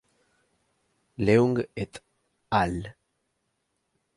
[1.19, 2.01] Leung et
[2.49, 2.95] al.